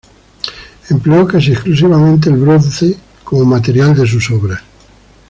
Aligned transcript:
Empleó 0.89 1.27
casi 1.27 1.51
exclusivamente 1.51 2.27
el 2.27 2.37
bronce 2.37 2.97
como 3.23 3.45
material 3.45 3.95
de 3.95 4.07
sus 4.07 4.31
obras. 4.31 4.63